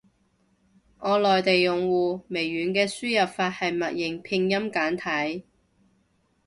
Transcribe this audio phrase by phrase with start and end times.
[0.97, 5.45] 我內地用戶，微軟嘅輸入法係默認拼音簡體。